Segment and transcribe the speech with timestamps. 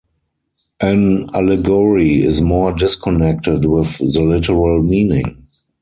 [0.79, 5.45] An allegory is more disconnected with the literal meaning.